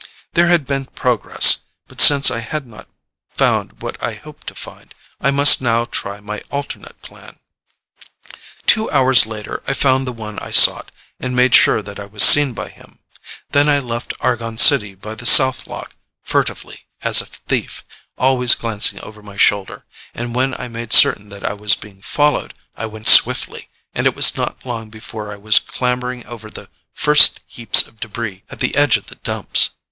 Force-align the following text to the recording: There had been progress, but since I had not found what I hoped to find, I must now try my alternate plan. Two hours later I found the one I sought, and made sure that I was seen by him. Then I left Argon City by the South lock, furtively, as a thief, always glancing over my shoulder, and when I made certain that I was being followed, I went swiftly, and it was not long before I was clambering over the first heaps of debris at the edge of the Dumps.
There 0.33 0.47
had 0.47 0.65
been 0.65 0.87
progress, 0.87 1.59
but 1.87 2.01
since 2.01 2.31
I 2.31 2.39
had 2.39 2.65
not 2.65 2.87
found 3.37 3.83
what 3.83 4.01
I 4.01 4.15
hoped 4.15 4.47
to 4.47 4.55
find, 4.55 4.95
I 5.19 5.29
must 5.29 5.61
now 5.61 5.85
try 5.85 6.19
my 6.19 6.41
alternate 6.49 6.99
plan. 7.03 7.37
Two 8.65 8.89
hours 8.89 9.27
later 9.27 9.61
I 9.67 9.73
found 9.73 10.07
the 10.07 10.11
one 10.11 10.39
I 10.39 10.49
sought, 10.49 10.91
and 11.19 11.35
made 11.35 11.53
sure 11.53 11.83
that 11.83 11.99
I 11.99 12.05
was 12.07 12.23
seen 12.23 12.53
by 12.53 12.69
him. 12.69 12.97
Then 13.51 13.69
I 13.69 13.77
left 13.77 14.15
Argon 14.21 14.57
City 14.57 14.95
by 14.95 15.13
the 15.13 15.27
South 15.27 15.67
lock, 15.67 15.93
furtively, 16.23 16.87
as 17.03 17.21
a 17.21 17.27
thief, 17.27 17.85
always 18.17 18.55
glancing 18.55 18.99
over 19.01 19.21
my 19.21 19.37
shoulder, 19.37 19.85
and 20.15 20.33
when 20.33 20.55
I 20.55 20.67
made 20.67 20.93
certain 20.93 21.29
that 21.29 21.45
I 21.45 21.53
was 21.53 21.75
being 21.75 22.01
followed, 22.01 22.55
I 22.75 22.87
went 22.87 23.07
swiftly, 23.07 23.67
and 23.93 24.07
it 24.07 24.15
was 24.15 24.35
not 24.35 24.65
long 24.65 24.89
before 24.89 25.31
I 25.31 25.35
was 25.35 25.59
clambering 25.59 26.25
over 26.25 26.49
the 26.49 26.69
first 26.91 27.39
heaps 27.45 27.83
of 27.85 27.99
debris 27.99 28.41
at 28.49 28.61
the 28.61 28.73
edge 28.75 28.97
of 28.97 29.05
the 29.05 29.15
Dumps. 29.21 29.69